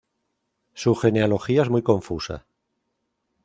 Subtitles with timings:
[0.73, 2.43] Su genealogía es muy confusa.